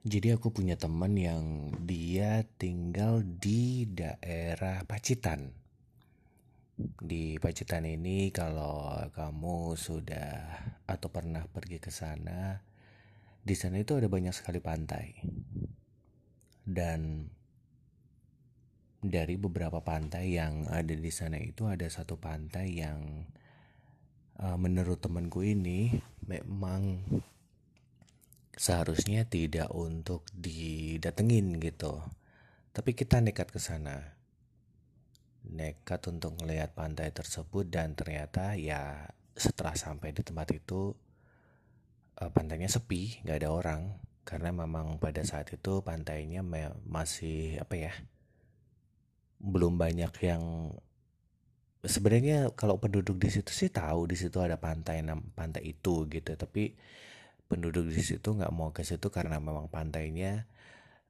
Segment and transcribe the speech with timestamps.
[0.00, 5.52] Jadi aku punya teman yang dia tinggal di daerah Pacitan.
[6.80, 10.56] Di Pacitan ini kalau kamu sudah
[10.88, 12.64] atau pernah pergi ke sana,
[13.44, 15.20] di sana itu ada banyak sekali pantai.
[16.64, 17.28] Dan
[19.04, 23.28] dari beberapa pantai yang ada di sana itu ada satu pantai yang
[24.40, 25.92] uh, menurut temanku ini
[26.24, 27.04] memang
[28.60, 32.04] seharusnya tidak untuk didatengin gitu.
[32.76, 34.20] Tapi kita nekat ke sana.
[35.48, 40.92] Nekat untuk melihat pantai tersebut dan ternyata ya setelah sampai di tempat itu
[42.20, 43.82] eh, pantainya sepi, nggak ada orang
[44.28, 46.44] karena memang pada saat itu pantainya
[46.84, 47.92] masih apa ya
[49.40, 50.76] belum banyak yang
[51.80, 55.00] sebenarnya kalau penduduk di situ sih tahu di situ ada pantai
[55.32, 56.76] pantai itu gitu tapi
[57.50, 60.46] penduduk di situ nggak mau ke situ karena memang pantainya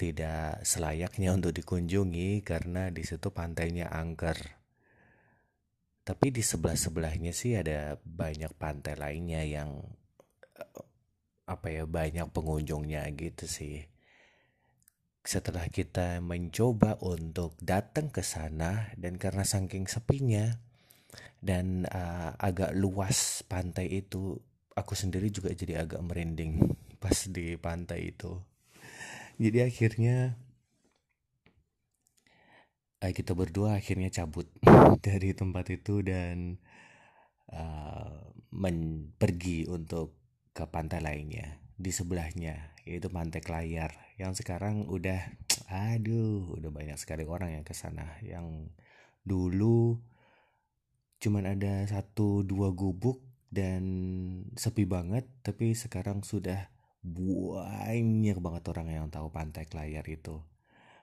[0.00, 4.40] tidak selayaknya untuk dikunjungi karena di situ pantainya angker.
[6.02, 9.84] Tapi di sebelah-sebelahnya sih ada banyak pantai lainnya yang
[10.58, 10.82] eh,
[11.46, 13.84] apa ya banyak pengunjungnya gitu sih.
[15.22, 20.58] Setelah kita mencoba untuk datang ke sana dan karena saking sepinya
[21.38, 24.42] dan uh, agak luas pantai itu
[24.72, 26.60] aku sendiri juga jadi agak merinding
[27.02, 28.40] pas di pantai itu.
[29.40, 30.36] Jadi akhirnya
[33.02, 34.46] eh, kita berdua akhirnya cabut
[35.06, 36.60] dari tempat itu dan
[37.50, 40.14] uh, men pergi untuk
[40.52, 41.58] ke pantai lainnya.
[41.74, 43.94] Di sebelahnya yaitu pantai Kelayar.
[44.18, 45.18] Yang sekarang udah
[45.72, 48.18] aduh udah banyak sekali orang yang ke sana.
[48.22, 48.70] Yang
[49.22, 49.98] dulu
[51.22, 53.84] cuman ada satu dua gubuk dan
[54.56, 56.72] sepi banget tapi sekarang sudah
[57.04, 60.40] banyak banget orang yang tahu pantai Kelayar itu.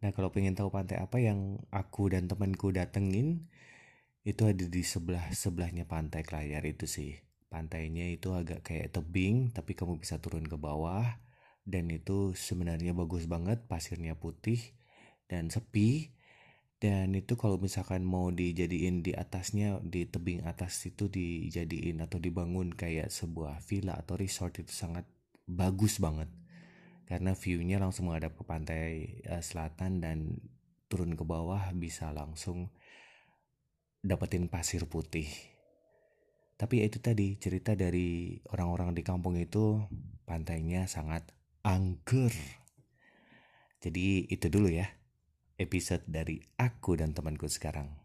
[0.00, 3.52] Nah kalau pengen tahu pantai apa yang aku dan temanku datengin
[4.24, 7.20] itu ada di sebelah sebelahnya pantai Kelayar itu sih.
[7.52, 11.04] Pantainya itu agak kayak tebing tapi kamu bisa turun ke bawah.
[11.60, 14.58] Dan itu sebenarnya bagus banget pasirnya putih
[15.28, 16.16] dan sepi
[16.80, 22.72] dan itu kalau misalkan mau dijadiin di atasnya di tebing atas itu dijadiin atau dibangun
[22.72, 25.04] kayak sebuah villa atau resort itu sangat
[25.44, 26.32] bagus banget.
[27.04, 30.40] Karena viewnya langsung menghadap ke pantai uh, selatan dan
[30.88, 32.72] turun ke bawah bisa langsung
[34.00, 35.28] dapetin pasir putih.
[36.56, 39.84] Tapi ya itu tadi cerita dari orang-orang di kampung itu
[40.24, 41.28] pantainya sangat
[41.60, 42.32] angker.
[43.84, 44.99] Jadi itu dulu ya
[45.60, 47.99] episode dari aku dan temanku sekarang.